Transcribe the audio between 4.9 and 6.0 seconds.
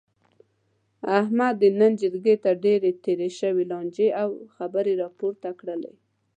را پورته کړلې.